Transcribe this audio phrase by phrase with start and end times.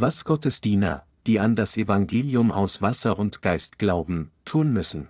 [0.00, 5.08] was Gottes Diener, die an das Evangelium aus Wasser und Geist glauben, tun müssen.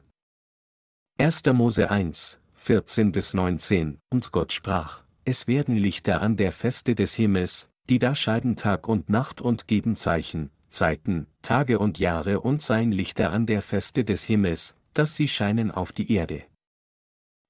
[1.18, 1.44] 1.
[1.54, 7.14] Mose 1, 14 bis 19, und Gott sprach, es werden Lichter an der Feste des
[7.14, 12.62] Himmels, die da scheiden Tag und Nacht und geben Zeichen, Zeiten, Tage und Jahre und
[12.62, 16.44] seien Lichter an der Feste des Himmels, dass sie scheinen auf die Erde.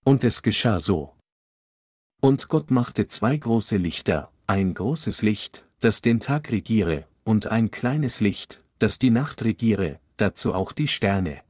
[0.05, 1.14] Und es geschah so.
[2.23, 7.71] Und Gott machte zwei große Lichter, ein großes Licht, das den Tag regiere, und ein
[7.71, 11.43] kleines Licht, das die Nacht regiere, dazu auch die Sterne.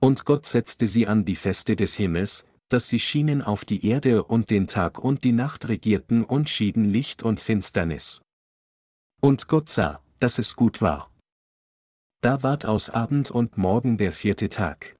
[0.00, 4.24] Und Gott setzte sie an die Feste des Himmels, dass sie schienen auf die Erde
[4.24, 8.20] und den Tag und die Nacht regierten und schieden Licht und Finsternis.
[9.20, 11.10] Und Gott sah, dass es gut war.
[12.20, 14.96] Da ward aus Abend und Morgen der vierte Tag.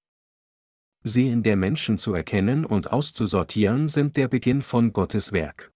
[1.03, 5.71] Sehen der Menschen zu erkennen und auszusortieren sind der Beginn von Gottes Werk.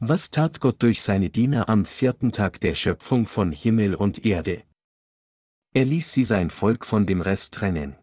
[0.00, 4.62] Was tat Gott durch seine Diener am vierten Tag der Schöpfung von Himmel und Erde?
[5.74, 7.96] Er ließ sie sein Volk von dem Rest trennen.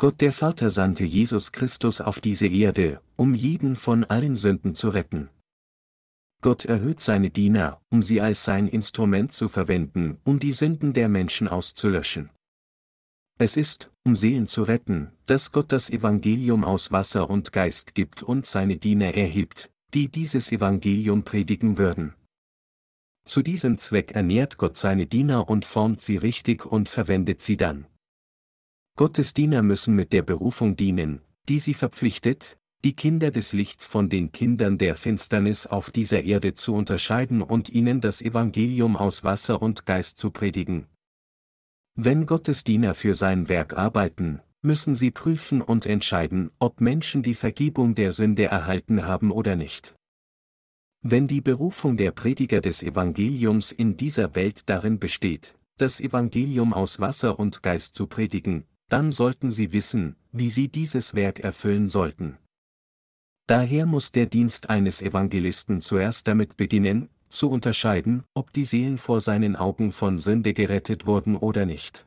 [0.00, 4.88] Gott der Vater sandte Jesus Christus auf diese Erde, um jeden von allen Sünden zu
[4.88, 5.30] retten.
[6.42, 11.08] Gott erhöht seine Diener, um sie als sein Instrument zu verwenden, um die Sünden der
[11.08, 12.30] Menschen auszulöschen.
[13.38, 18.24] Es ist, um Seelen zu retten, dass Gott das Evangelium aus Wasser und Geist gibt
[18.24, 22.14] und seine Diener erhebt, die dieses Evangelium predigen würden.
[23.24, 27.86] Zu diesem Zweck ernährt Gott seine Diener und formt sie richtig und verwendet sie dann.
[28.96, 34.08] Gottes Diener müssen mit der Berufung dienen, die sie verpflichtet, die Kinder des Lichts von
[34.08, 39.60] den Kindern der Finsternis auf dieser Erde zu unterscheiden und ihnen das Evangelium aus Wasser
[39.60, 40.86] und Geist zu predigen.
[41.94, 47.34] Wenn Gottes Diener für sein Werk arbeiten, müssen sie prüfen und entscheiden, ob Menschen die
[47.34, 49.94] Vergebung der Sünde erhalten haben oder nicht.
[51.02, 57.00] Wenn die Berufung der Prediger des Evangeliums in dieser Welt darin besteht, das Evangelium aus
[57.00, 62.36] Wasser und Geist zu predigen, dann sollten sie wissen, wie sie dieses Werk erfüllen sollten.
[63.46, 69.20] Daher muss der Dienst eines Evangelisten zuerst damit beginnen, zu unterscheiden, ob die Seelen vor
[69.20, 72.06] seinen Augen von Sünde gerettet wurden oder nicht.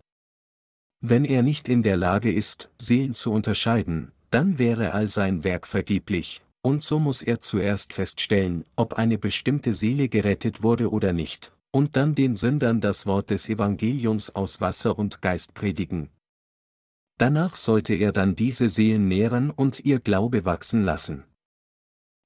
[1.05, 5.67] Wenn er nicht in der Lage ist, Seelen zu unterscheiden, dann wäre all sein Werk
[5.67, 11.51] vergeblich, und so muss er zuerst feststellen, ob eine bestimmte Seele gerettet wurde oder nicht,
[11.71, 16.09] und dann den Sündern das Wort des Evangeliums aus Wasser und Geist predigen,
[17.17, 21.23] Danach sollte er dann diese Seelen nähren und ihr Glaube wachsen lassen.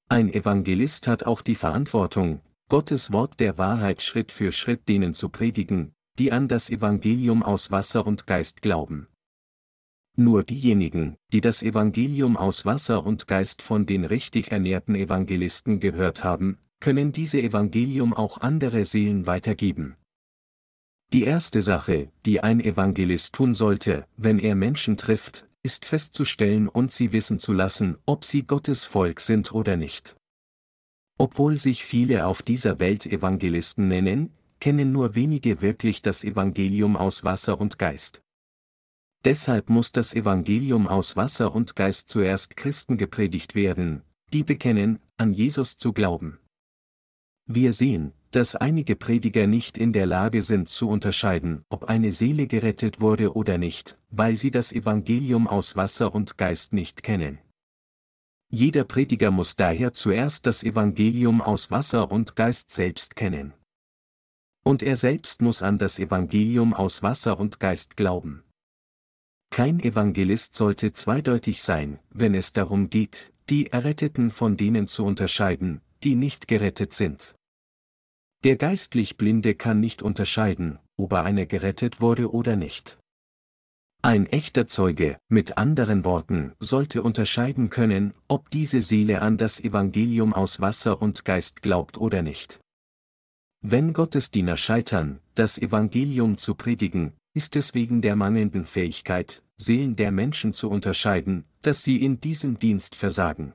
[0.10, 5.30] Ein Evangelist hat auch die Verantwortung, Gottes Wort der Wahrheit Schritt für Schritt denen zu
[5.30, 9.08] predigen, die an das Evangelium aus Wasser und Geist glauben.
[10.16, 16.24] Nur diejenigen, die das Evangelium aus Wasser und Geist von den richtig ernährten Evangelisten gehört
[16.24, 19.96] haben, können diese Evangelium auch andere Seelen weitergeben.
[21.14, 26.92] Die erste Sache, die ein Evangelist tun sollte, wenn er Menschen trifft, ist festzustellen und
[26.92, 30.16] sie wissen zu lassen, ob sie Gottes Volk sind oder nicht.
[31.18, 37.24] Obwohl sich viele auf dieser Welt Evangelisten nennen, kennen nur wenige wirklich das Evangelium aus
[37.24, 38.22] Wasser und Geist.
[39.26, 44.04] Deshalb muss das Evangelium aus Wasser und Geist zuerst Christen gepredigt werden,
[44.34, 46.40] die bekennen, an Jesus zu glauben.
[47.46, 52.46] Wir sehen, dass einige Prediger nicht in der Lage sind zu unterscheiden, ob eine Seele
[52.48, 57.40] gerettet wurde oder nicht, weil sie das Evangelium aus Wasser und Geist nicht kennen.
[58.50, 63.54] Jeder Prediger muss daher zuerst das Evangelium aus Wasser und Geist selbst kennen.
[64.68, 68.44] Und er selbst muss an das Evangelium aus Wasser und Geist glauben.
[69.50, 75.80] Kein Evangelist sollte zweideutig sein, wenn es darum geht, die Erretteten von denen zu unterscheiden,
[76.04, 77.34] die nicht gerettet sind.
[78.44, 82.98] Der geistlich Blinde kann nicht unterscheiden, ob er eine gerettet wurde oder nicht.
[84.02, 90.34] Ein echter Zeuge, mit anderen Worten, sollte unterscheiden können, ob diese Seele an das Evangelium
[90.34, 92.60] aus Wasser und Geist glaubt oder nicht.
[93.70, 100.14] Wenn Gottesdiener scheitern, das Evangelium zu predigen, ist es wegen der mangelnden Fähigkeit, Seelen der
[100.14, 103.52] Menschen zu unterscheiden, dass sie in diesem Dienst versagen.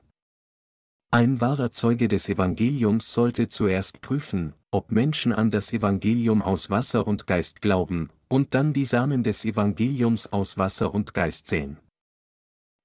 [1.09, 7.07] Ein wahrer Zeuge des Evangeliums sollte zuerst prüfen, ob Menschen an das Evangelium aus Wasser
[7.07, 11.79] und Geist glauben, und dann die Samen des Evangeliums aus Wasser und Geist säen.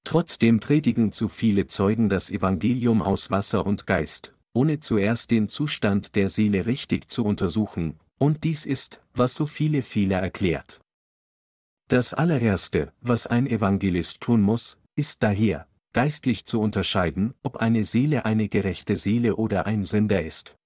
[0.03, 6.17] Trotzdem predigen zu viele Zeugen das Evangelium aus Wasser und Geist, ohne zuerst den Zustand
[6.17, 10.81] der Seele richtig zu untersuchen, und dies ist, was so viele Fehler erklärt.
[11.89, 18.25] Das allererste, was ein Evangelist tun muss, ist daher, geistlich zu unterscheiden, ob eine Seele
[18.25, 20.57] eine gerechte Seele oder ein Sünder ist.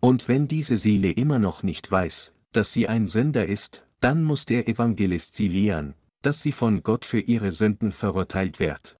[0.00, 4.46] Und wenn diese Seele immer noch nicht weiß, dass sie ein Sünder ist, dann muss
[4.46, 8.96] der Evangelist sie lehren, dass sie von Gott für ihre Sünden verurteilt wird.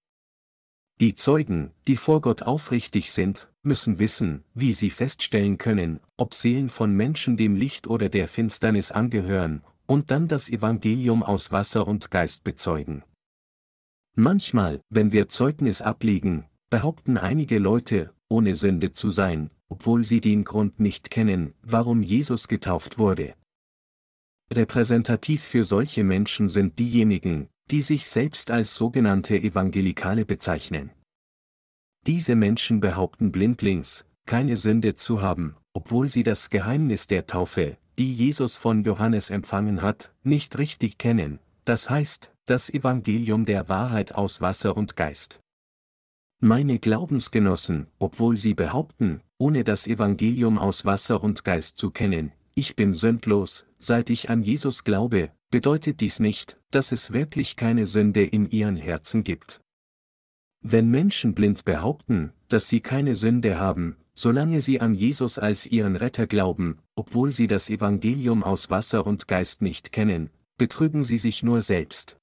[1.01, 6.69] Die Zeugen, die vor Gott aufrichtig sind, müssen wissen, wie sie feststellen können, ob Seelen
[6.69, 12.11] von Menschen dem Licht oder der Finsternis angehören, und dann das Evangelium aus Wasser und
[12.11, 13.05] Geist bezeugen.
[14.15, 20.45] Manchmal, wenn wir Zeugnis ablegen, behaupten einige Leute, ohne Sünde zu sein, obwohl sie den
[20.45, 23.35] Grund nicht kennen, warum Jesus getauft wurde.
[24.53, 30.91] Repräsentativ für solche Menschen sind diejenigen, die sich selbst als sogenannte Evangelikale bezeichnen.
[32.07, 38.13] Diese Menschen behaupten blindlings, keine Sünde zu haben, obwohl sie das Geheimnis der Taufe, die
[38.13, 44.41] Jesus von Johannes empfangen hat, nicht richtig kennen, das heißt, das Evangelium der Wahrheit aus
[44.41, 45.39] Wasser und Geist.
[46.41, 52.75] Meine Glaubensgenossen, obwohl sie behaupten, ohne das Evangelium aus Wasser und Geist zu kennen, ich
[52.75, 58.25] bin sündlos, seit ich an Jesus glaube, bedeutet dies nicht, dass es wirklich keine Sünde
[58.25, 59.62] in ihren Herzen gibt.
[60.63, 65.97] Wenn Menschen blind behaupten, dass sie keine Sünde haben, solange sie an Jesus als ihren
[65.97, 71.43] Retter glauben, obwohl sie das Evangelium aus Wasser und Geist nicht kennen, betrügen sie sich
[71.43, 72.17] nur selbst.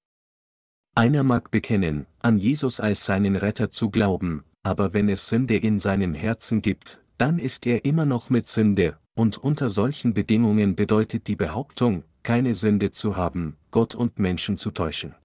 [0.95, 5.79] Einer mag bekennen, an Jesus als seinen Retter zu glauben, aber wenn es Sünde in
[5.79, 11.27] seinem Herzen gibt, dann ist er immer noch mit Sünde, und unter solchen Bedingungen bedeutet
[11.27, 15.15] die Behauptung, keine Sünde zu haben, Gott und Menschen zu täuschen.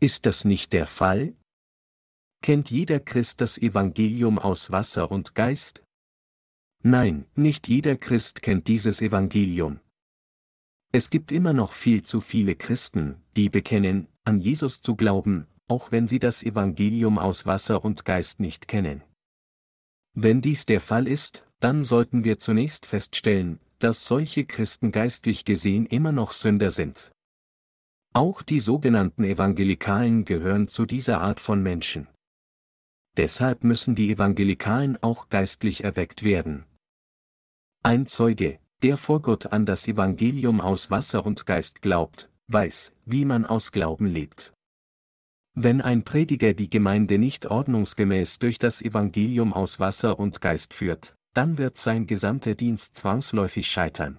[0.00, 1.34] Ist das nicht der Fall?
[2.42, 5.82] Kennt jeder Christ das Evangelium aus Wasser und Geist?
[6.82, 9.80] Nein, nicht jeder Christ kennt dieses Evangelium.
[10.90, 15.92] Es gibt immer noch viel zu viele Christen, die bekennen, an Jesus zu glauben, auch
[15.92, 19.04] wenn sie das Evangelium aus Wasser und Geist nicht kennen.
[20.14, 25.84] Wenn dies der Fall ist, dann sollten wir zunächst feststellen, dass solche Christen geistlich gesehen
[25.84, 27.12] immer noch Sünder sind.
[28.14, 32.08] Auch die sogenannten Evangelikalen gehören zu dieser Art von Menschen.
[33.16, 36.64] Deshalb müssen die Evangelikalen auch geistlich erweckt werden.
[37.82, 43.24] Ein Zeuge, der vor Gott an das Evangelium aus Wasser und Geist glaubt, weiß, wie
[43.24, 44.52] man aus Glauben lebt.
[45.54, 51.14] Wenn ein Prediger die Gemeinde nicht ordnungsgemäß durch das Evangelium aus Wasser und Geist führt,
[51.34, 54.18] dann wird sein gesamter Dienst zwangsläufig scheitern.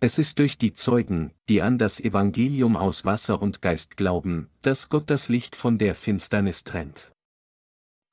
[0.00, 4.88] Es ist durch die Zeugen, die an das Evangelium aus Wasser und Geist glauben, dass
[4.88, 7.12] Gott das Licht von der Finsternis trennt.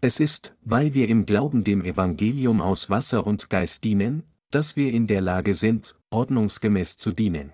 [0.01, 4.93] Es ist, weil wir im Glauben dem Evangelium aus Wasser und Geist dienen, dass wir
[4.93, 7.51] in der Lage sind, ordnungsgemäß zu dienen.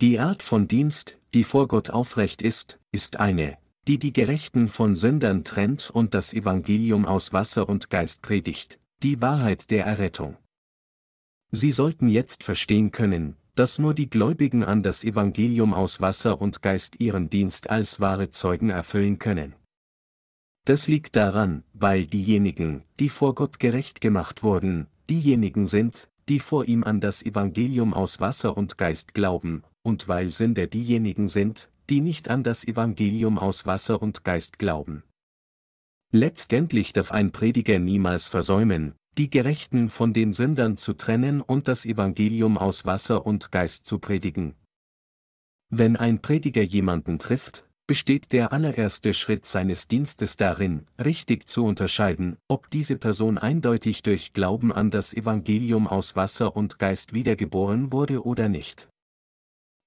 [0.00, 4.96] Die Art von Dienst, die vor Gott aufrecht ist, ist eine, die die Gerechten von
[4.96, 10.36] Sündern trennt und das Evangelium aus Wasser und Geist predigt, die Wahrheit der Errettung.
[11.52, 16.62] Sie sollten jetzt verstehen können, dass nur die Gläubigen an das Evangelium aus Wasser und
[16.62, 19.54] Geist ihren Dienst als wahre Zeugen erfüllen können.
[20.64, 26.66] Das liegt daran, weil diejenigen, die vor Gott gerecht gemacht wurden, diejenigen sind, die vor
[26.66, 32.00] ihm an das Evangelium aus Wasser und Geist glauben, und weil Sünder diejenigen sind, die
[32.00, 35.02] nicht an das Evangelium aus Wasser und Geist glauben.
[36.12, 41.84] Letztendlich darf ein Prediger niemals versäumen, die Gerechten von den Sündern zu trennen und das
[41.84, 44.54] Evangelium aus Wasser und Geist zu predigen.
[45.68, 52.36] Wenn ein Prediger jemanden trifft, besteht der allererste Schritt seines Dienstes darin, richtig zu unterscheiden,
[52.46, 58.24] ob diese Person eindeutig durch Glauben an das Evangelium aus Wasser und Geist wiedergeboren wurde
[58.24, 58.88] oder nicht.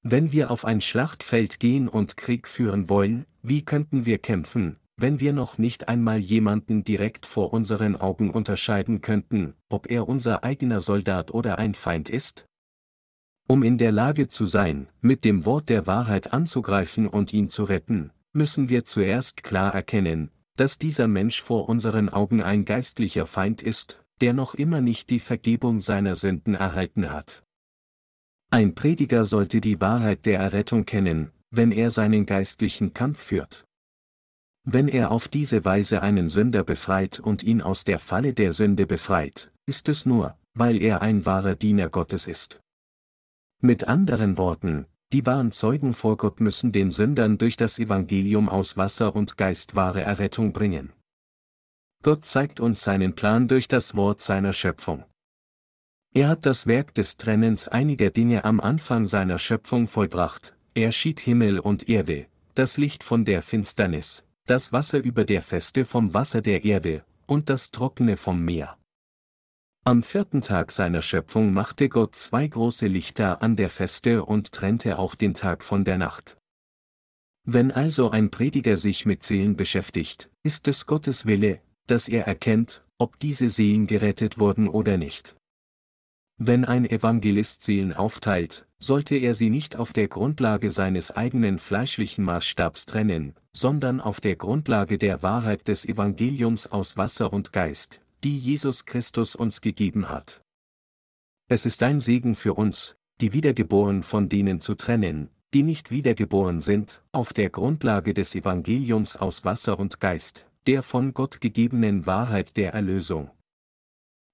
[0.02, 5.22] Wenn wir auf ein Schlachtfeld gehen und Krieg führen wollen, wie könnten wir kämpfen, wenn
[5.22, 10.82] wir noch nicht einmal jemanden direkt vor unseren Augen unterscheiden könnten, ob er unser eigener
[10.82, 12.48] Soldat oder ein Feind ist?
[13.54, 17.66] Um in der Lage zu sein, mit dem Wort der Wahrheit anzugreifen und ihn zu
[17.66, 23.62] retten, müssen wir zuerst klar erkennen, dass dieser Mensch vor unseren Augen ein geistlicher Feind
[23.62, 27.44] ist, der noch immer nicht die Vergebung seiner Sünden erhalten hat.
[28.50, 33.66] Ein Prediger sollte die Wahrheit der Errettung kennen, wenn er seinen geistlichen Kampf führt.
[34.64, 38.88] Wenn er auf diese Weise einen Sünder befreit und ihn aus der Falle der Sünde
[38.88, 42.63] befreit, ist es nur, weil er ein wahrer Diener Gottes ist.
[43.66, 48.76] Mit anderen Worten, die wahren Zeugen vor Gott müssen den Sündern durch das Evangelium aus
[48.76, 50.92] Wasser und Geist wahre Errettung bringen.
[52.04, 55.06] Gott zeigt uns seinen Plan durch das Wort seiner Schöpfung.
[56.14, 61.22] Er hat das Werk des Trennens einiger Dinge am Anfang seiner Schöpfung vollbracht, er schied
[61.22, 66.42] Himmel und Erde, das Licht von der Finsternis, das Wasser über der Feste vom Wasser
[66.42, 68.78] der Erde, und das Trockene vom Meer.
[69.86, 74.98] Am vierten Tag seiner Schöpfung machte Gott zwei große Lichter an der Feste und trennte
[74.98, 76.38] auch den Tag von der Nacht.
[77.46, 82.86] Wenn also ein Prediger sich mit Seelen beschäftigt, ist es Gottes Wille, dass er erkennt,
[82.98, 85.36] ob diese Seelen gerettet wurden oder nicht.
[86.38, 92.24] Wenn ein Evangelist Seelen aufteilt, sollte er sie nicht auf der Grundlage seines eigenen fleischlichen
[92.24, 98.38] Maßstabs trennen, sondern auf der Grundlage der Wahrheit des Evangeliums aus Wasser und Geist, die
[98.38, 100.42] Jesus Christus uns gegeben hat.
[101.50, 106.62] Es ist ein Segen für uns, die Wiedergeboren von denen zu trennen, die nicht wiedergeboren
[106.62, 112.58] sind, auf der Grundlage des Evangeliums aus Wasser und Geist, der von Gott gegebenen Wahrheit
[112.58, 113.30] der Erlösung.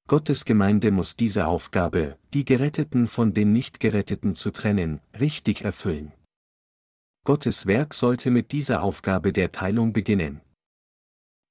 [0.07, 6.13] Gottes Gemeinde muss diese Aufgabe, die Geretteten von den Nichtgeretteten zu trennen, richtig erfüllen.
[7.25, 10.41] Gottes Werk sollte mit dieser Aufgabe der Teilung beginnen.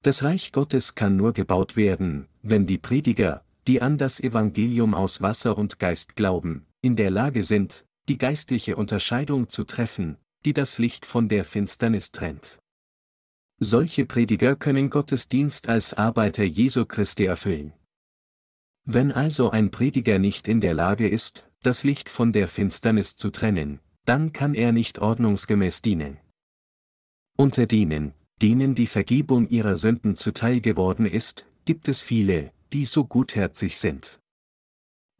[0.03, 5.21] Das Reich Gottes kann nur gebaut werden, wenn die Prediger, die an das Evangelium aus
[5.21, 10.79] Wasser und Geist glauben, in der Lage sind, die geistliche Unterscheidung zu treffen, die das
[10.79, 12.59] Licht von der Finsternis trennt.
[13.61, 17.73] Solche Prediger können Gottes Dienst als Arbeiter Jesu Christi erfüllen.
[18.85, 23.31] Wenn also ein Prediger nicht in der Lage ist, das Licht von der Finsternis zu
[23.31, 26.19] trennen, dann kann er nicht ordnungsgemäß dienen.
[27.37, 33.05] Unter denen, denen die Vergebung ihrer Sünden zuteil geworden ist, gibt es viele, die so
[33.05, 34.21] gutherzig sind.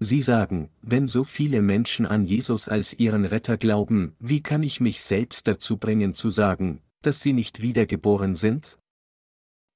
[0.01, 4.81] Sie sagen, wenn so viele Menschen an Jesus als ihren Retter glauben, wie kann ich
[4.81, 8.79] mich selbst dazu bringen zu sagen, dass sie nicht wiedergeboren sind?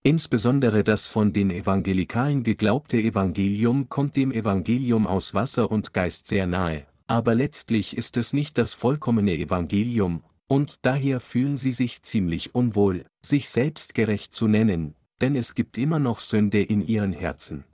[0.04, 6.46] Insbesondere das von den Evangelikalen geglaubte Evangelium kommt dem Evangelium aus Wasser und Geist sehr
[6.46, 12.54] nahe, aber letztlich ist es nicht das vollkommene Evangelium, und daher fühlen sie sich ziemlich
[12.54, 17.64] unwohl, sich selbst gerecht zu nennen, denn es gibt immer noch Sünde in ihren Herzen.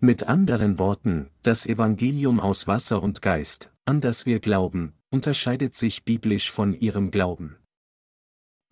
[0.00, 6.04] Mit anderen Worten, das Evangelium aus Wasser und Geist, an das wir glauben, unterscheidet sich
[6.04, 7.58] biblisch von ihrem Glauben.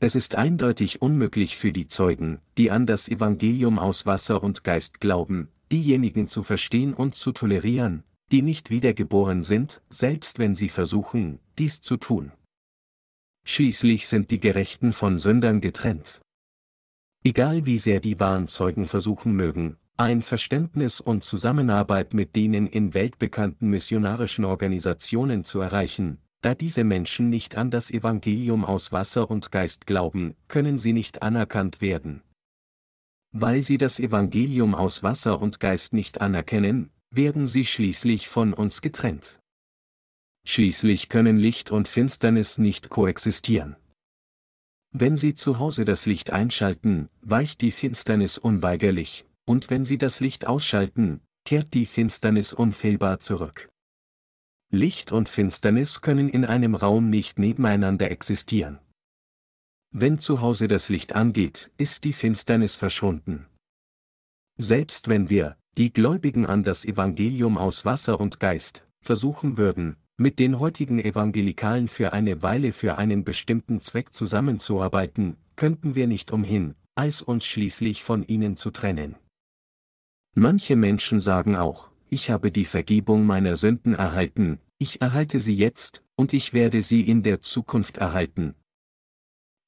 [0.00, 4.98] Es ist eindeutig unmöglich für die Zeugen, die an das Evangelium aus Wasser und Geist
[4.98, 11.38] glauben, diejenigen zu verstehen und zu tolerieren, die nicht wiedergeboren sind, selbst wenn sie versuchen,
[11.56, 12.32] dies zu tun.
[13.48, 16.20] Schließlich sind die Gerechten von Sündern getrennt.
[17.22, 22.92] Egal wie sehr die wahren Zeugen versuchen mögen, ein Verständnis und Zusammenarbeit mit denen in
[22.92, 29.52] weltbekannten missionarischen Organisationen zu erreichen, da diese Menschen nicht an das Evangelium aus Wasser und
[29.52, 32.22] Geist glauben, können sie nicht anerkannt werden.
[33.32, 38.82] Weil sie das Evangelium aus Wasser und Geist nicht anerkennen, werden sie schließlich von uns
[38.82, 39.40] getrennt.
[40.48, 43.74] Schließlich können Licht und Finsternis nicht koexistieren.
[44.92, 50.20] Wenn Sie zu Hause das Licht einschalten, weicht die Finsternis unweigerlich, und wenn Sie das
[50.20, 53.68] Licht ausschalten, kehrt die Finsternis unfehlbar zurück.
[54.70, 58.78] Licht und Finsternis können in einem Raum nicht nebeneinander existieren.
[59.92, 63.46] Wenn zu Hause das Licht angeht, ist die Finsternis verschwunden.
[64.58, 70.38] Selbst wenn wir, die Gläubigen an das Evangelium aus Wasser und Geist, versuchen würden, mit
[70.38, 76.74] den heutigen Evangelikalen für eine Weile für einen bestimmten Zweck zusammenzuarbeiten, könnten wir nicht umhin,
[76.94, 79.16] als uns schließlich von ihnen zu trennen.
[80.34, 86.02] Manche Menschen sagen auch, ich habe die Vergebung meiner Sünden erhalten, ich erhalte sie jetzt,
[86.14, 88.54] und ich werde sie in der Zukunft erhalten.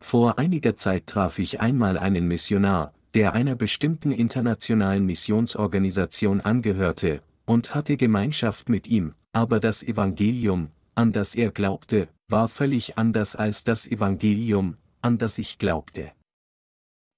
[0.01, 7.75] Vor einiger Zeit traf ich einmal einen Missionar, der einer bestimmten internationalen Missionsorganisation angehörte, und
[7.75, 13.63] hatte Gemeinschaft mit ihm, aber das Evangelium, an das er glaubte, war völlig anders als
[13.63, 16.11] das Evangelium, an das ich glaubte.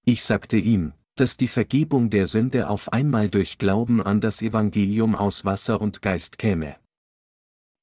[0.04, 5.14] Ich sagte ihm, dass die Vergebung der Sünde auf einmal durch Glauben an das Evangelium
[5.14, 6.76] aus Wasser und Geist käme.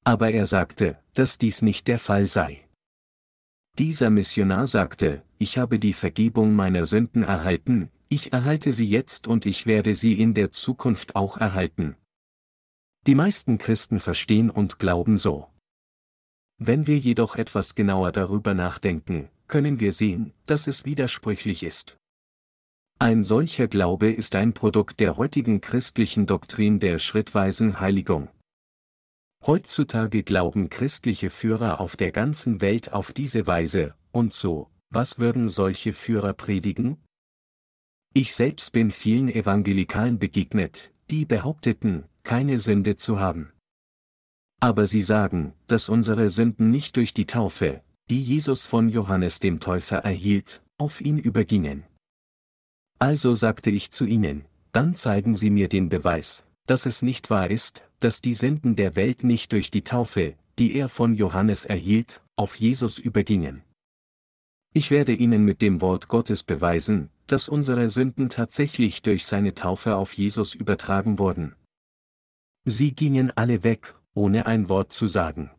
[0.04, 2.64] Aber er sagte, dass dies nicht der Fall sei.
[3.76, 9.46] Dieser Missionar sagte, ich habe die Vergebung meiner Sünden erhalten, ich erhalte sie jetzt und
[9.46, 11.96] ich werde sie in der Zukunft auch erhalten.
[13.08, 15.48] Die meisten Christen verstehen und glauben so.
[16.58, 21.96] Wenn wir jedoch etwas genauer darüber nachdenken, können wir sehen, dass es widersprüchlich ist.
[22.98, 28.28] Ein solcher Glaube ist ein Produkt der heutigen christlichen Doktrin der schrittweisen Heiligung.
[29.46, 35.48] Heutzutage glauben christliche Führer auf der ganzen Welt auf diese Weise, und so, was würden
[35.48, 37.02] solche Führer predigen?
[38.12, 43.52] Ich selbst bin vielen Evangelikalen begegnet, die behaupteten, keine Sünde zu haben.
[44.60, 49.60] Aber sie sagen, dass unsere Sünden nicht durch die Taufe, die Jesus von Johannes dem
[49.60, 51.84] Täufer erhielt, auf ihn übergingen.
[52.98, 57.50] Also sagte ich zu ihnen, dann zeigen Sie mir den Beweis, dass es nicht wahr
[57.50, 62.22] ist, dass die Sünden der Welt nicht durch die Taufe, die er von Johannes erhielt,
[62.36, 63.62] auf Jesus übergingen.
[64.74, 69.96] Ich werde Ihnen mit dem Wort Gottes beweisen, dass unsere Sünden tatsächlich durch seine Taufe
[69.96, 71.54] auf Jesus übertragen wurden.
[72.64, 75.50] Sie gingen alle weg, ohne ein Wort zu sagen.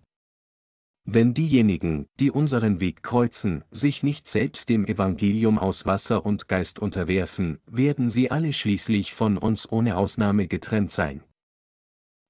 [1.05, 6.77] Wenn diejenigen, die unseren Weg kreuzen, sich nicht selbst dem Evangelium aus Wasser und Geist
[6.77, 11.23] unterwerfen, werden sie alle schließlich von uns ohne Ausnahme getrennt sein.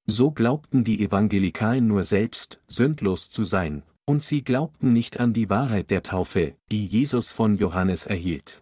[0.06, 5.52] So glaubten die Evangelikalen nur selbst, sündlos zu sein, und sie glaubten nicht an die
[5.52, 8.60] Wahrheit der Taufe, die Jesus von Johannes erhielt.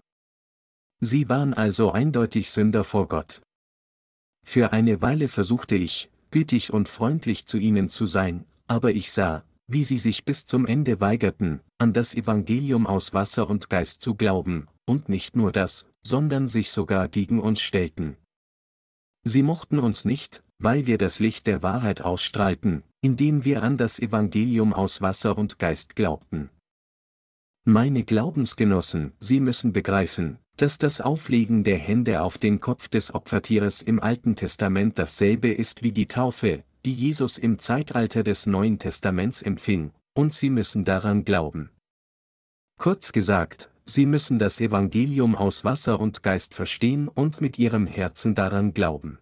[0.99, 3.41] Sie waren also eindeutig Sünder vor Gott.
[4.45, 9.45] Für eine Weile versuchte ich, gütig und freundlich zu ihnen zu sein, aber ich sah,
[9.67, 14.15] wie sie sich bis zum Ende weigerten, an das Evangelium aus Wasser und Geist zu
[14.15, 18.17] glauben, und nicht nur das, sondern sich sogar gegen uns stellten.
[19.23, 23.99] Sie mochten uns nicht, weil wir das Licht der Wahrheit ausstrahlten, indem wir an das
[23.99, 26.49] Evangelium aus Wasser und Geist glaubten.
[27.65, 33.81] Meine Glaubensgenossen, Sie müssen begreifen, dass das Auflegen der Hände auf den Kopf des Opfertieres
[33.81, 39.41] im Alten Testament dasselbe ist wie die Taufe, die Jesus im Zeitalter des Neuen Testaments
[39.41, 41.69] empfing, und sie müssen daran glauben.
[42.79, 48.33] Kurz gesagt, sie müssen das Evangelium aus Wasser und Geist verstehen und mit ihrem Herzen
[48.33, 49.19] daran glauben.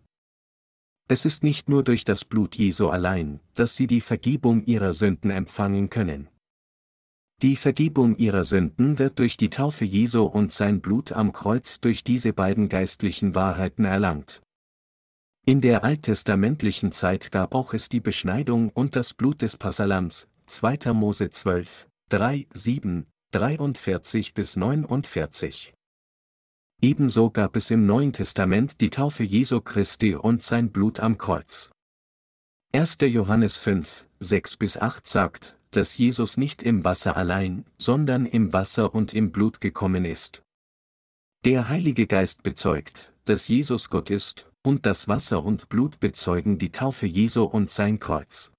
[1.07, 5.29] Es ist nicht nur durch das Blut Jesu allein, dass sie die Vergebung ihrer Sünden
[5.29, 6.29] empfangen können.
[7.43, 12.03] Die Vergebung ihrer Sünden wird durch die Taufe Jesu und sein Blut am Kreuz durch
[12.03, 14.41] diese beiden geistlichen Wahrheiten erlangt.
[15.45, 20.93] In der alttestamentlichen Zeit gab auch es die Beschneidung und das Blut des Passalams, 2.
[20.93, 25.75] Mose 12, 3, 7, 43 bis 49.
[26.85, 31.71] Ebenso gab es im Neuen Testament die Taufe Jesu Christi und sein Blut am Kreuz.
[32.73, 32.99] 1.
[33.01, 38.93] Johannes 5, 6 bis 8 sagt, dass Jesus nicht im Wasser allein, sondern im Wasser
[38.93, 40.43] und im Blut gekommen ist.
[41.43, 46.69] Der Heilige Geist bezeugt, dass Jesus Gott ist, und das Wasser und Blut bezeugen die
[46.71, 48.51] Taufe Jesu und sein Kreuz.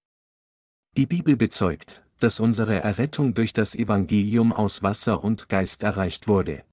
[0.96, 6.64] Die Bibel bezeugt, dass unsere Errettung durch das Evangelium aus Wasser und Geist erreicht wurde.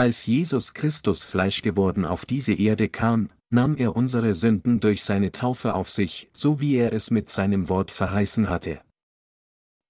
[0.00, 5.30] Als Jesus Christus Fleisch geworden auf diese Erde kam, nahm er unsere Sünden durch seine
[5.30, 8.80] Taufe auf sich, so wie er es mit seinem Wort verheißen hatte.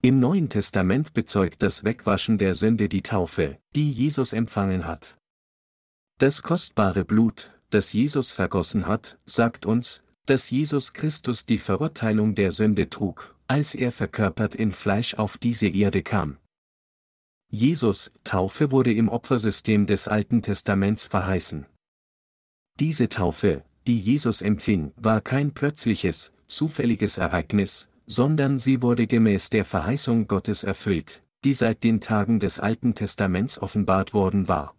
[0.02, 5.16] Im Neuen Testament bezeugt das Wegwaschen der Sünde die Taufe, die Jesus empfangen hat.
[6.18, 12.50] Das kostbare Blut, das Jesus vergossen hat, sagt uns, dass Jesus Christus die Verurteilung der
[12.50, 16.39] Sünde trug, als er verkörpert in Fleisch auf diese Erde kam.
[17.50, 21.66] Jesus, Taufe wurde im Opfersystem des Alten Testaments verheißen.
[22.78, 29.64] Diese Taufe, die Jesus empfing, war kein plötzliches, zufälliges Ereignis, sondern sie wurde gemäß der
[29.64, 34.76] Verheißung Gottes erfüllt, die seit den Tagen des Alten Testaments offenbart worden war.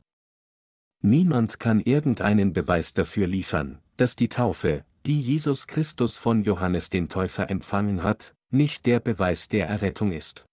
[1.02, 7.10] Niemand kann irgendeinen Beweis dafür liefern, dass die Taufe, die Jesus Christus von Johannes den
[7.10, 10.46] Täufer empfangen hat, nicht der Beweis der Errettung ist.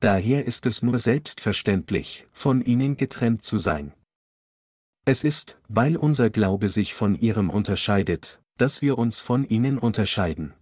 [0.00, 3.94] Daher ist es nur selbstverständlich, von ihnen getrennt zu sein.
[5.06, 10.52] Es ist, weil unser Glaube sich von ihrem unterscheidet, dass wir uns von ihnen unterscheiden.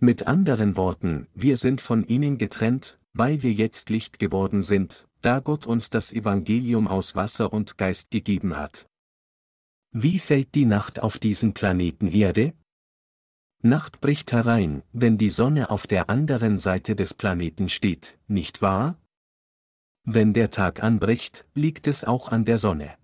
[0.00, 5.40] Mit anderen Worten, wir sind von ihnen getrennt, weil wir jetzt Licht geworden sind, da
[5.40, 8.86] Gott uns das Evangelium aus Wasser und Geist gegeben hat.
[9.90, 12.52] Wie fällt die Nacht auf diesen Planeten Erde?
[13.62, 18.96] Nacht bricht herein, wenn die Sonne auf der anderen Seite des Planeten steht, nicht wahr?
[20.04, 22.96] Wenn der Tag anbricht, liegt es auch an der Sonne.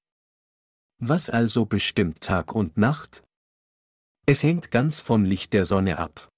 [1.01, 3.25] Was also bestimmt Tag und Nacht?
[4.27, 6.29] Es hängt ganz vom Licht der Sonne ab.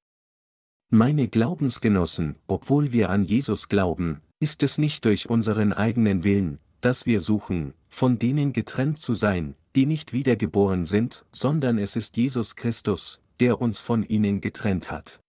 [0.88, 7.04] Meine Glaubensgenossen, obwohl wir an Jesus glauben, ist es nicht durch unseren eigenen Willen, dass
[7.04, 12.56] wir suchen, von denen getrennt zu sein, die nicht wiedergeboren sind, sondern es ist Jesus
[12.56, 15.20] Christus, der uns von ihnen getrennt hat.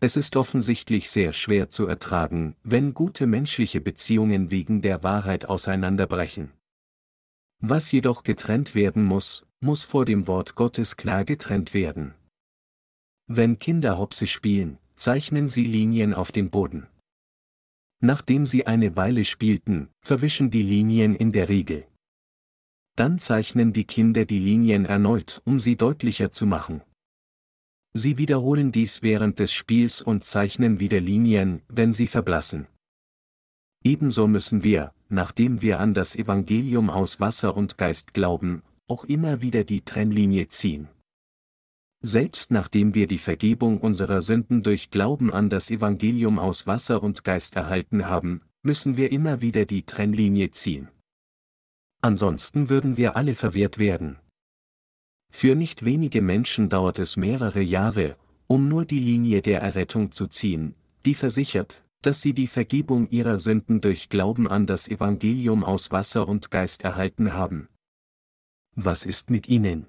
[0.00, 6.52] Es ist offensichtlich sehr schwer zu ertragen, wenn gute menschliche Beziehungen wegen der Wahrheit auseinanderbrechen.
[7.60, 12.14] Was jedoch getrennt werden muss, muss vor dem Wort Gottes klar getrennt werden.
[13.26, 16.86] Wenn Kinder Hopse spielen, zeichnen sie Linien auf den Boden.
[18.00, 21.86] Nachdem sie eine Weile spielten, verwischen die Linien in der Regel.
[22.96, 26.82] Dann zeichnen die Kinder die Linien erneut, um sie deutlicher zu machen.
[27.96, 32.66] Sie wiederholen dies während des Spiels und zeichnen wieder Linien, wenn sie verblassen.
[33.84, 39.42] Ebenso müssen wir, nachdem wir an das Evangelium aus Wasser und Geist glauben, auch immer
[39.42, 40.88] wieder die Trennlinie ziehen.
[42.00, 47.24] Selbst nachdem wir die Vergebung unserer Sünden durch Glauben an das Evangelium aus Wasser und
[47.24, 50.88] Geist erhalten haben, müssen wir immer wieder die Trennlinie ziehen.
[52.02, 54.18] Ansonsten würden wir alle verwehrt werden.
[55.36, 58.16] Für nicht wenige Menschen dauert es mehrere Jahre,
[58.46, 63.40] um nur die Linie der Errettung zu ziehen, die versichert, dass sie die Vergebung ihrer
[63.40, 67.68] Sünden durch Glauben an das Evangelium aus Wasser und Geist erhalten haben.
[68.76, 69.86] Was ist mit ihnen?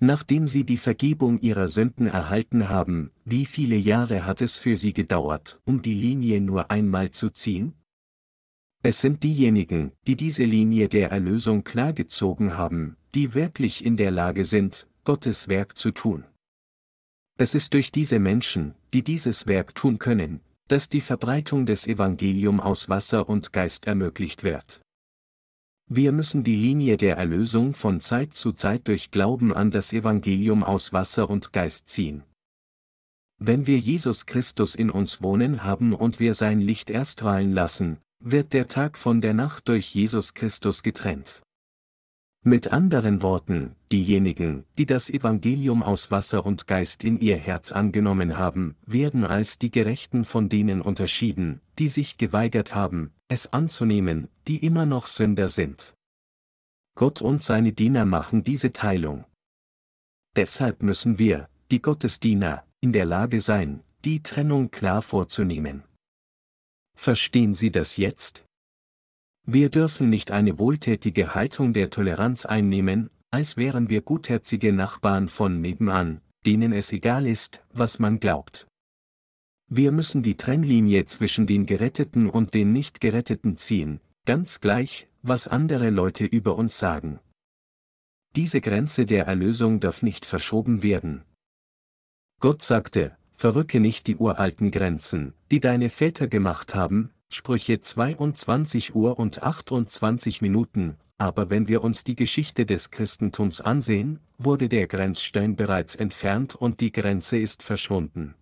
[0.00, 4.92] Nachdem sie die Vergebung ihrer Sünden erhalten haben, wie viele Jahre hat es für sie
[4.92, 7.72] gedauert, um die Linie nur einmal zu ziehen?
[8.82, 14.44] Es sind diejenigen, die diese Linie der Erlösung klargezogen haben, die wirklich in der Lage
[14.44, 16.24] sind, Gottes Werk zu tun.
[17.38, 22.60] Es ist durch diese Menschen, die dieses Werk tun können, dass die Verbreitung des Evangelium
[22.60, 24.82] aus Wasser und Geist ermöglicht wird.
[25.88, 30.62] Wir müssen die Linie der Erlösung von Zeit zu Zeit durch Glauben an das Evangelium
[30.62, 32.22] aus Wasser und Geist ziehen.
[33.38, 38.52] Wenn wir Jesus Christus in uns wohnen haben und wir sein Licht erstrahlen lassen, wird
[38.52, 41.45] der Tag von der Nacht durch Jesus Christus getrennt.
[42.48, 48.38] Mit anderen Worten, diejenigen, die das Evangelium aus Wasser und Geist in ihr Herz angenommen
[48.38, 54.64] haben, werden als die Gerechten von denen unterschieden, die sich geweigert haben, es anzunehmen, die
[54.64, 55.96] immer noch Sünder sind.
[56.94, 59.24] Gott und seine Diener machen diese Teilung.
[60.36, 65.82] Deshalb müssen wir, die Gottesdiener, in der Lage sein, die Trennung klar vorzunehmen.
[66.96, 68.45] Verstehen Sie das jetzt?
[69.48, 75.60] Wir dürfen nicht eine wohltätige Haltung der Toleranz einnehmen, als wären wir gutherzige Nachbarn von
[75.60, 78.66] nebenan, denen es egal ist, was man glaubt.
[79.68, 85.90] Wir müssen die Trennlinie zwischen den Geretteten und den Nicht-Geretteten ziehen, ganz gleich, was andere
[85.90, 87.20] Leute über uns sagen.
[88.34, 91.22] Diese Grenze der Erlösung darf nicht verschoben werden.
[92.40, 99.18] Gott sagte, verrücke nicht die uralten Grenzen, die deine Väter gemacht haben, Sprüche 22 Uhr
[99.18, 105.56] und 28 Minuten, aber wenn wir uns die Geschichte des Christentums ansehen, wurde der Grenzstein
[105.56, 108.34] bereits entfernt und die Grenze ist verschwunden.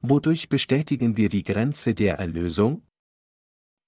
[0.00, 2.82] Wodurch bestätigen wir die Grenze der Erlösung?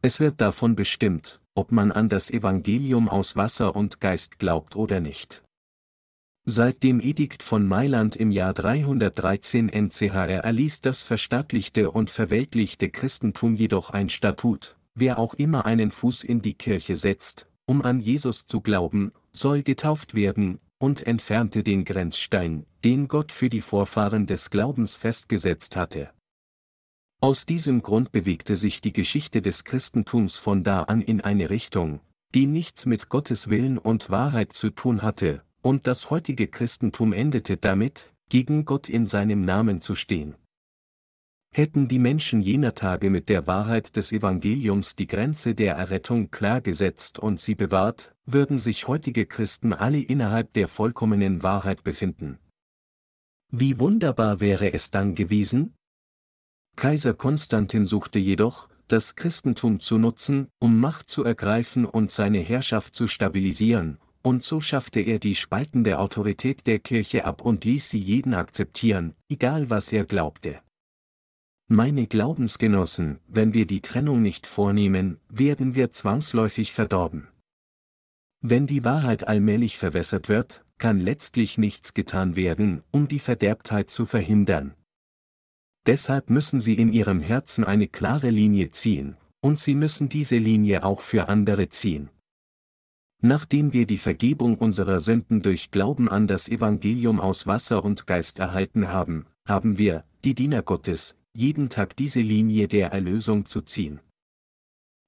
[0.02, 5.00] Es wird davon bestimmt, ob man an das Evangelium aus Wasser und Geist glaubt oder
[5.00, 5.42] nicht.
[6.48, 13.56] Seit dem Edikt von Mailand im Jahr 313 NCHR erließ das verstaatlichte und verweltlichte Christentum
[13.56, 18.46] jedoch ein Statut, wer auch immer einen Fuß in die Kirche setzt, um an Jesus
[18.46, 24.50] zu glauben, soll getauft werden, und entfernte den Grenzstein, den Gott für die Vorfahren des
[24.50, 26.10] Glaubens festgesetzt hatte.
[27.20, 31.98] Aus diesem Grund bewegte sich die Geschichte des Christentums von da an in eine Richtung,
[32.36, 37.56] die nichts mit Gottes Willen und Wahrheit zu tun hatte, und das heutige Christentum endete
[37.56, 40.36] damit, gegen Gott in seinem Namen zu stehen.
[41.52, 46.60] Hätten die Menschen jener Tage mit der Wahrheit des Evangeliums die Grenze der Errettung klar
[46.60, 52.38] gesetzt und sie bewahrt, würden sich heutige Christen alle innerhalb der vollkommenen Wahrheit befinden.
[53.50, 55.74] Wie wunderbar wäre es dann gewesen?
[56.76, 62.94] Kaiser Konstantin suchte jedoch, das Christentum zu nutzen, um Macht zu ergreifen und seine Herrschaft
[62.94, 68.00] zu stabilisieren, und so schaffte er die spaltende Autorität der Kirche ab und ließ sie
[68.00, 70.60] jeden akzeptieren, egal was er glaubte.
[71.68, 77.28] Meine Glaubensgenossen, wenn wir die Trennung nicht vornehmen, werden wir zwangsläufig verdorben.
[78.40, 84.06] Wenn die Wahrheit allmählich verwässert wird, kann letztlich nichts getan werden, um die Verderbtheit zu
[84.06, 84.74] verhindern.
[85.86, 90.82] Deshalb müssen Sie in Ihrem Herzen eine klare Linie ziehen, und Sie müssen diese Linie
[90.82, 92.10] auch für andere ziehen.
[93.22, 98.38] Nachdem wir die Vergebung unserer Sünden durch Glauben an das Evangelium aus Wasser und Geist
[98.38, 104.00] erhalten haben, haben wir, die Diener Gottes, jeden Tag diese Linie der Erlösung zu ziehen.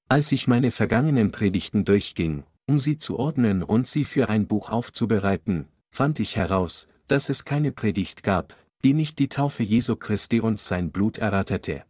[0.08, 4.70] Als ich meine vergangenen Predigten durchging, um sie zu ordnen und sie für ein Buch
[4.70, 10.40] aufzubereiten, fand ich heraus, dass es keine Predigt gab, die nicht die Taufe Jesu Christi
[10.40, 11.84] und sein Blut erratterte.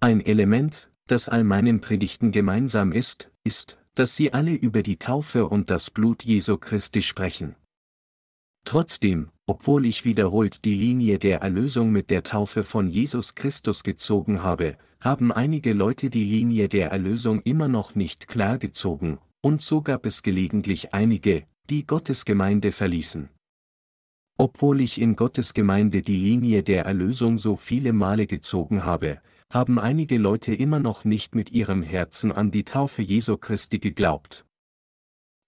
[0.00, 5.48] Ein Element, das all meinen Predigten gemeinsam ist, ist, dass sie alle über die Taufe
[5.48, 7.56] und das Blut Jesu Christi sprechen.
[8.64, 14.42] Trotzdem, obwohl ich wiederholt die Linie der Erlösung mit der Taufe von Jesus Christus gezogen
[14.42, 19.80] habe, haben einige Leute die Linie der Erlösung immer noch nicht klar gezogen, und so
[19.80, 23.30] gab es gelegentlich einige, die Gottes Gemeinde verließen.
[24.36, 29.78] Obwohl ich in Gottes Gemeinde die Linie der Erlösung so viele Male gezogen habe, haben
[29.78, 34.44] einige Leute immer noch nicht mit ihrem Herzen an die Taufe Jesu Christi geglaubt.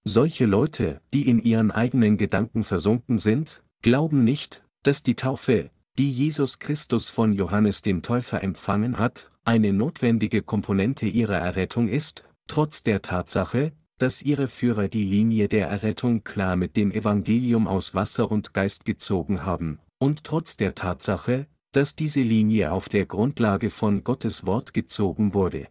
[0.04, 6.10] Solche Leute, die in ihren eigenen Gedanken versunken sind, glauben nicht, dass die Taufe, die
[6.10, 12.82] Jesus Christus von Johannes dem Täufer empfangen hat, eine notwendige Komponente ihrer Errettung ist, trotz
[12.82, 18.30] der Tatsache, dass ihre Führer die Linie der Errettung klar mit dem Evangelium aus Wasser
[18.30, 24.04] und Geist gezogen haben, und trotz der Tatsache, dass diese Linie auf der Grundlage von
[24.04, 25.68] Gottes Wort gezogen wurde.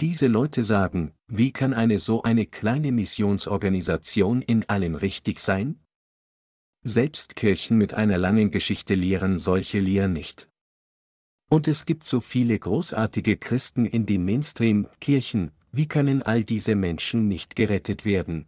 [0.00, 5.78] Diese Leute sagen, wie kann eine so eine kleine Missionsorganisation in allem richtig sein?
[6.82, 10.48] Selbst Kirchen mit einer langen Geschichte lehren solche Lehren nicht.
[11.50, 17.28] Und es gibt so viele großartige Christen in den Mainstream-Kirchen, wie können all diese Menschen
[17.28, 18.46] nicht gerettet werden?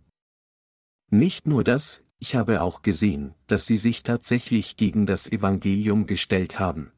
[1.11, 6.61] Nicht nur das, ich habe auch gesehen, dass sie sich tatsächlich gegen das Evangelium gestellt
[6.61, 6.93] haben.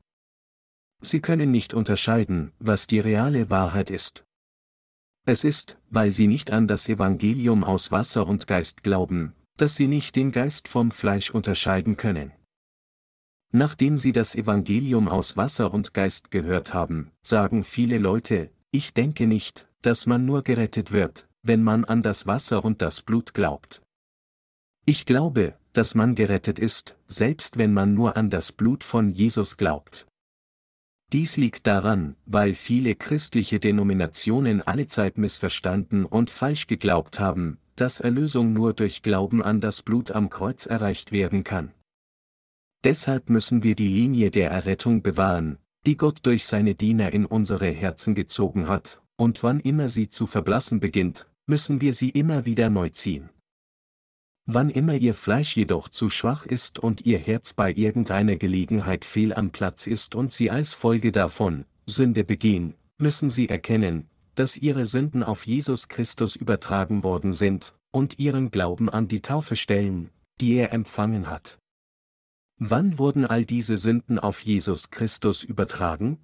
[1.00, 4.26] Sie können nicht unterscheiden, was die reale Wahrheit ist.
[5.24, 9.86] Es ist, weil sie nicht an das Evangelium aus Wasser und Geist glauben, dass sie
[9.86, 12.32] nicht den Geist vom Fleisch unterscheiden können.
[13.50, 19.26] Nachdem sie das Evangelium aus Wasser und Geist gehört haben, sagen viele Leute, ich denke
[19.26, 23.83] nicht, dass man nur gerettet wird, wenn man an das Wasser und das Blut glaubt.
[24.86, 29.56] Ich glaube, dass man gerettet ist, selbst wenn man nur an das Blut von Jesus
[29.56, 30.06] glaubt.
[31.12, 38.52] Dies liegt daran, weil viele christliche Denominationen allezeit missverstanden und falsch geglaubt haben, dass Erlösung
[38.52, 41.72] nur durch Glauben an das Blut am Kreuz erreicht werden kann.
[42.84, 47.70] Deshalb müssen wir die Linie der Errettung bewahren, die Gott durch seine Diener in unsere
[47.70, 52.68] Herzen gezogen hat, und wann immer sie zu verblassen beginnt, müssen wir sie immer wieder
[52.68, 53.30] neu ziehen.
[54.46, 59.32] Wann immer ihr Fleisch jedoch zu schwach ist und ihr Herz bei irgendeiner Gelegenheit fehl
[59.32, 64.86] am Platz ist und sie als Folge davon Sünde begehen, müssen sie erkennen, dass ihre
[64.86, 70.54] Sünden auf Jesus Christus übertragen worden sind, und ihren Glauben an die Taufe stellen, die
[70.54, 71.58] er empfangen hat.
[72.58, 76.18] Wann wurden all diese Sünden auf Jesus Christus übertragen?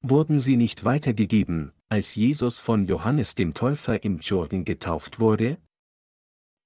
[0.00, 5.58] Wurden sie nicht weitergegeben, als Jesus von Johannes dem Täufer im Jordan getauft wurde?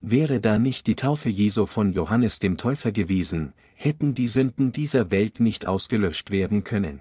[0.06, 5.10] Wäre da nicht die Taufe Jesu von Johannes dem Täufer gewesen, hätten die Sünden dieser
[5.10, 7.00] Welt nicht ausgelöscht werden können.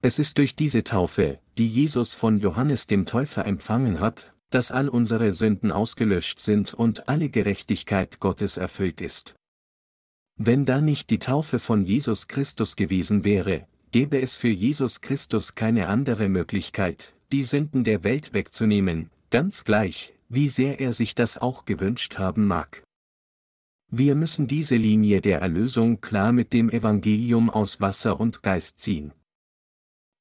[0.00, 4.88] Es ist durch diese Taufe, die Jesus von Johannes dem Täufer empfangen hat, dass all
[4.88, 9.34] unsere Sünden ausgelöscht sind und alle Gerechtigkeit Gottes erfüllt ist.
[10.38, 15.54] Wenn da nicht die Taufe von Jesus Christus gewesen wäre, gäbe es für Jesus Christus
[15.54, 21.36] keine andere Möglichkeit, die Sünden der Welt wegzunehmen, ganz gleich, wie sehr er sich das
[21.36, 22.82] auch gewünscht haben mag.
[23.90, 29.12] Wir müssen diese Linie der Erlösung klar mit dem Evangelium aus Wasser und Geist ziehen.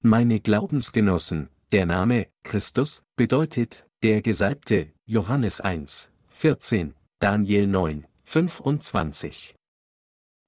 [0.03, 9.55] Meine Glaubensgenossen, der Name Christus bedeutet der Gesalbte, Johannes 1, 14, Daniel 9, 25.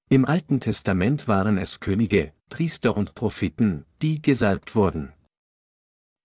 [0.10, 5.14] Im Alten Testament waren es Könige, Priester und Propheten, die gesalbt wurden.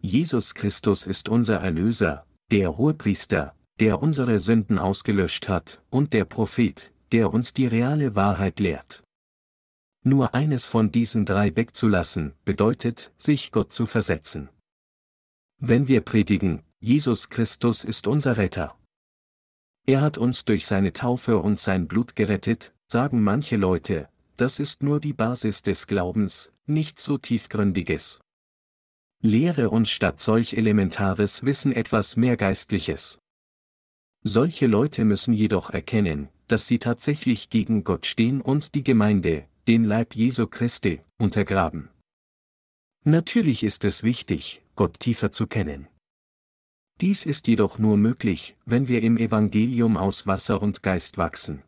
[0.01, 6.93] Jesus Christus ist unser Erlöser, der Hohepriester, der unsere Sünden ausgelöscht hat, und der Prophet,
[7.13, 9.03] der uns die reale Wahrheit lehrt.
[10.03, 14.49] Nur eines von diesen drei wegzulassen, bedeutet, sich Gott zu versetzen.
[15.61, 18.79] Wenn wir predigen, Jesus Christus ist unser Retter.
[19.87, 24.83] Er hat uns durch seine Taufe und sein Blut gerettet, sagen manche Leute, das ist
[24.83, 28.21] nur die Basis des Glaubens, nichts so tiefgründiges.
[29.20, 33.18] Lehre uns statt solch elementares Wissen etwas mehr Geistliches.
[34.22, 39.85] Solche Leute müssen jedoch erkennen, dass sie tatsächlich gegen Gott stehen und die Gemeinde, den
[39.85, 41.88] Leib Jesu Christi, untergraben.
[43.04, 45.88] Natürlich ist es wichtig, Gott tiefer zu kennen.
[47.00, 51.62] Dies ist jedoch nur möglich, wenn wir im Evangelium aus Wasser und Geist wachsen.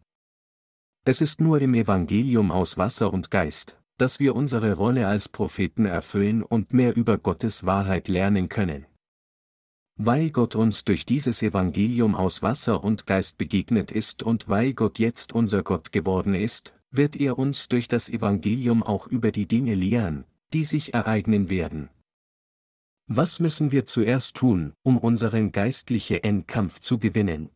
[1.05, 5.85] Es ist nur im Evangelium aus Wasser und Geist, dass wir unsere Rolle als Propheten
[5.85, 8.87] erfüllen und mehr über Gottes Wahrheit lernen können.
[9.97, 14.99] Weil Gott uns durch dieses Evangelium aus Wasser und Geist begegnet ist und weil Gott
[14.99, 19.75] jetzt unser Gott geworden ist, wird er uns durch das Evangelium auch über die Dinge
[19.75, 21.91] lehren, die sich ereignen werden.
[23.07, 27.51] Was müssen wir zuerst tun, um unseren geistlichen Endkampf zu gewinnen?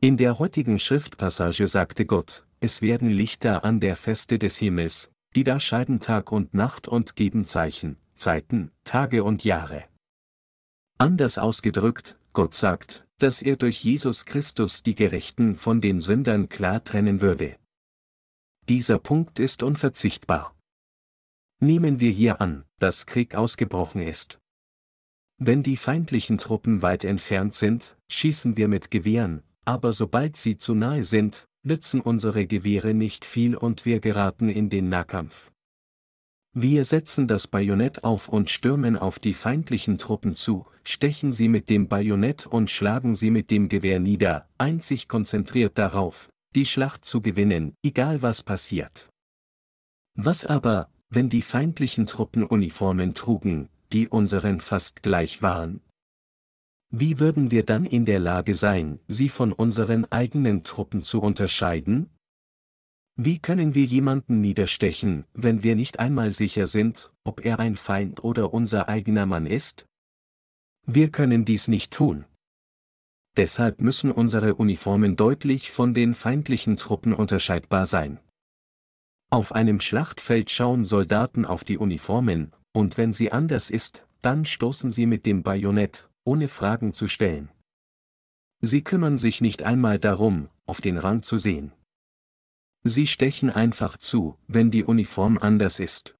[0.00, 5.44] In der heutigen Schriftpassage sagte Gott, es werden Lichter an der Feste des Himmels, die
[5.44, 9.84] da scheiden Tag und Nacht und geben Zeichen, Zeiten, Tage und Jahre.
[10.98, 16.82] Anders ausgedrückt, Gott sagt, dass er durch Jesus Christus die Gerechten von den Sündern klar
[16.82, 17.56] trennen würde.
[18.68, 20.54] Dieser Punkt ist unverzichtbar.
[21.60, 24.38] Nehmen wir hier an, dass Krieg ausgebrochen ist.
[25.38, 30.74] Wenn die feindlichen Truppen weit entfernt sind, schießen wir mit Gewehren, aber sobald sie zu
[30.74, 35.50] nahe sind, nützen unsere Gewehre nicht viel und wir geraten in den Nahkampf.
[36.56, 41.68] Wir setzen das Bajonett auf und stürmen auf die feindlichen Truppen zu, stechen sie mit
[41.68, 47.22] dem Bajonett und schlagen sie mit dem Gewehr nieder, einzig konzentriert darauf, die Schlacht zu
[47.22, 49.08] gewinnen, egal was passiert.
[50.14, 55.80] Was aber, wenn die feindlichen Truppen Uniformen trugen, die unseren fast gleich waren?
[56.96, 62.08] Wie würden wir dann in der Lage sein, sie von unseren eigenen Truppen zu unterscheiden?
[63.16, 68.22] Wie können wir jemanden niederstechen, wenn wir nicht einmal sicher sind, ob er ein Feind
[68.22, 69.86] oder unser eigener Mann ist?
[70.86, 72.26] Wir können dies nicht tun.
[73.36, 78.20] Deshalb müssen unsere Uniformen deutlich von den feindlichen Truppen unterscheidbar sein.
[79.30, 84.92] Auf einem Schlachtfeld schauen Soldaten auf die Uniformen, und wenn sie anders ist, dann stoßen
[84.92, 87.50] sie mit dem Bajonett, ohne Fragen zu stellen.
[88.60, 91.72] Sie kümmern sich nicht einmal darum, auf den Rang zu sehen.
[92.82, 96.16] Sie stechen einfach zu, wenn die Uniform anders ist.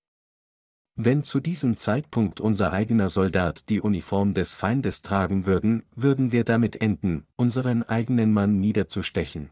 [0.96, 6.44] Wenn zu diesem Zeitpunkt unser eigener Soldat die Uniform des Feindes tragen würden, würden wir
[6.44, 9.50] damit enden, unseren eigenen Mann niederzustechen.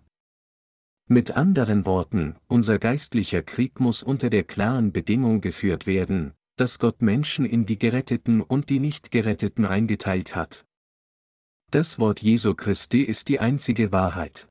[1.08, 7.02] Mit anderen Worten, unser geistlicher Krieg muss unter der klaren Bedingung geführt werden, dass Gott
[7.02, 10.64] Menschen in die Geretteten und die Nicht-Geretteten eingeteilt hat.
[11.72, 14.46] Das Wort Jesu Christi ist die einzige Wahrheit.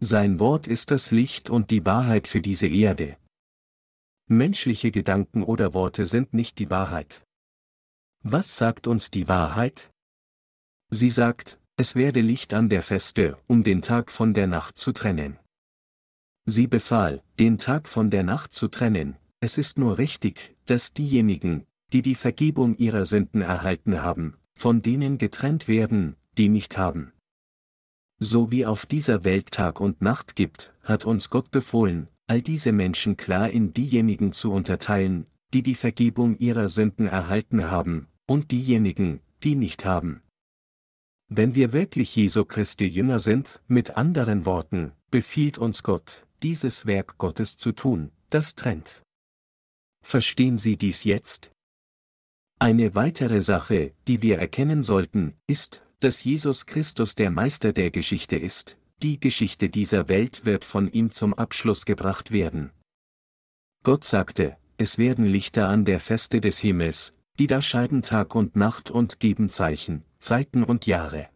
[0.00, 3.16] Sein Wort ist das Licht und die Wahrheit für diese Erde.
[4.26, 7.24] Menschliche Gedanken oder Worte sind nicht die Wahrheit.
[8.24, 9.92] Was sagt uns die Wahrheit?
[10.90, 14.90] Sie sagt, es werde Licht an der Feste, um den Tag von der Nacht zu
[14.90, 15.38] trennen.
[16.44, 21.64] Sie befahl, den Tag von der Nacht zu trennen, es ist nur richtig, dass diejenigen,
[21.92, 27.12] die die Vergebung ihrer Sünden erhalten haben, von denen getrennt werden, die nicht haben.
[28.18, 32.72] So wie auf dieser Welt Tag und Nacht gibt, hat uns Gott befohlen, all diese
[32.72, 39.20] Menschen klar in diejenigen zu unterteilen, die die Vergebung ihrer Sünden erhalten haben, und diejenigen,
[39.42, 40.22] die nicht haben.
[41.28, 47.18] Wenn wir wirklich Jesu Christi Jünger sind, mit anderen Worten, befiehlt uns Gott, dieses Werk
[47.18, 49.03] Gottes zu tun, das trennt.
[50.04, 51.50] Verstehen Sie dies jetzt?
[52.60, 58.36] Eine weitere Sache, die wir erkennen sollten, ist, dass Jesus Christus der Meister der Geschichte
[58.36, 62.70] ist, die Geschichte dieser Welt wird von ihm zum Abschluss gebracht werden.
[63.82, 68.56] Gott sagte, es werden Lichter an der Feste des Himmels, die da scheiden Tag und
[68.56, 71.28] Nacht und geben Zeichen, Zeiten und Jahre.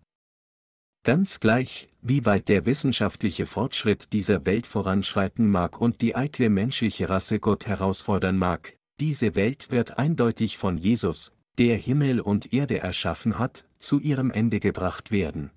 [1.08, 7.08] Ganz gleich, wie weit der wissenschaftliche Fortschritt dieser Welt voranschreiten mag und die eitle menschliche
[7.08, 13.38] Rasse Gott herausfordern mag, diese Welt wird eindeutig von Jesus, der Himmel und Erde erschaffen
[13.38, 15.50] hat, zu ihrem Ende gebracht werden.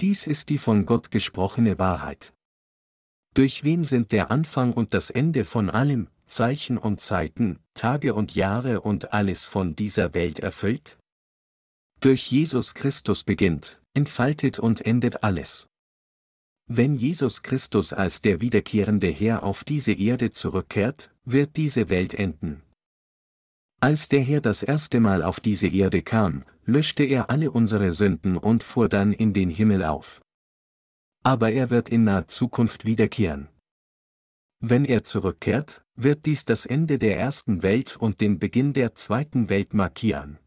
[0.00, 2.32] Dies ist die von Gott gesprochene Wahrheit.
[3.34, 8.34] Durch wen sind der Anfang und das Ende von allem, Zeichen und Zeiten, Tage und
[8.34, 10.98] Jahre und alles von dieser Welt erfüllt?
[12.00, 15.66] Durch Jesus Christus beginnt, entfaltet und endet alles.
[16.68, 22.62] Wenn Jesus Christus als der wiederkehrende Herr auf diese Erde zurückkehrt, wird diese Welt enden.
[23.80, 28.36] Als der Herr das erste Mal auf diese Erde kam, löschte er alle unsere Sünden
[28.36, 30.22] und fuhr dann in den Himmel auf.
[31.24, 33.48] Aber er wird in naher Zukunft wiederkehren.
[34.60, 39.48] Wenn er zurückkehrt, wird dies das Ende der ersten Welt und den Beginn der zweiten
[39.48, 40.38] Welt markieren.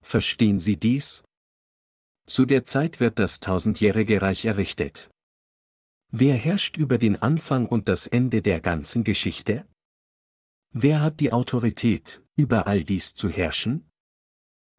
[0.00, 1.24] Verstehen Sie dies?
[2.28, 5.10] Zu der Zeit wird das tausendjährige Reich errichtet.
[6.10, 9.66] Wer herrscht über den Anfang und das Ende der ganzen Geschichte?
[10.70, 13.90] Wer hat die Autorität, über all dies zu herrschen?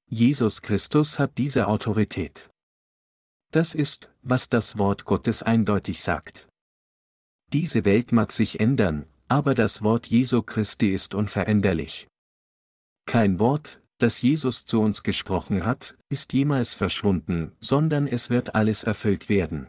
[0.07, 2.51] Jesus Christus hat diese Autorität.
[3.51, 6.49] Das ist, was das Wort Gottes eindeutig sagt.
[7.51, 12.07] Diese Welt mag sich ändern, aber das Wort Jesu Christi ist unveränderlich.
[13.07, 18.83] Kein Wort, das Jesus zu uns gesprochen hat, ist jemals verschwunden, sondern es wird alles
[18.83, 19.67] erfüllt werden.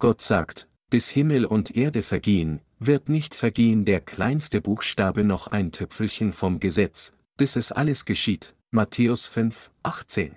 [0.00, 5.72] Gott sagt, bis Himmel und Erde vergehen, wird nicht vergehen der kleinste Buchstabe noch ein
[5.72, 8.54] Tüpfelchen vom Gesetz, bis es alles geschieht.
[8.70, 10.36] Matthäus 5, 18.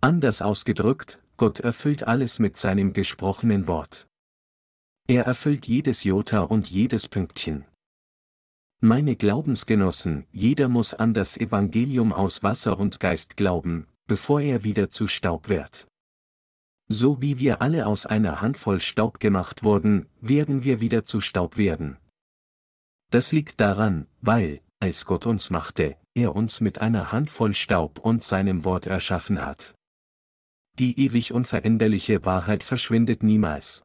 [0.00, 4.06] Anders ausgedrückt, Gott erfüllt alles mit seinem gesprochenen Wort.
[5.06, 7.64] Er erfüllt jedes Jota und jedes Pünktchen.
[8.82, 14.90] Meine Glaubensgenossen, jeder muss an das Evangelium aus Wasser und Geist glauben, bevor er wieder
[14.90, 15.86] zu Staub wird.
[16.88, 21.58] So wie wir alle aus einer Handvoll Staub gemacht wurden, werden wir wieder zu Staub
[21.58, 21.98] werden.
[23.10, 28.24] Das liegt daran, weil, als Gott uns machte, er uns mit einer Handvoll Staub und
[28.24, 29.74] seinem Wort erschaffen hat.
[30.78, 33.82] die ewig unveränderliche Wahrheit verschwindet niemals.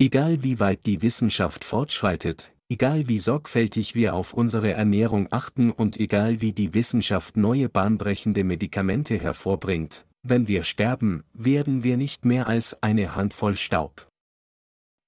[0.00, 5.98] Egal wie weit die Wissenschaft fortschreitet, egal wie sorgfältig wir auf unsere Ernährung achten und
[5.98, 12.46] egal wie die Wissenschaft neue bahnbrechende Medikamente hervorbringt, wenn wir sterben, werden wir nicht mehr
[12.46, 14.08] als eine Handvoll Staub.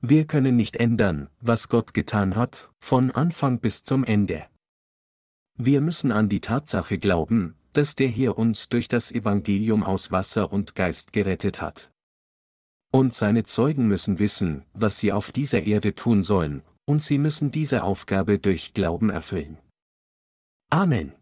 [0.01, 4.47] Wir können nicht ändern, was Gott getan hat, von Anfang bis zum Ende.
[5.57, 10.53] Wir müssen an die Tatsache glauben, dass der hier uns durch das Evangelium aus Wasser
[10.53, 11.91] und Geist gerettet hat.
[12.93, 17.51] Und seine Zeugen müssen wissen, was sie auf dieser Erde tun sollen, und sie müssen
[17.51, 19.59] diese Aufgabe durch Glauben erfüllen.
[20.71, 21.13] Amen.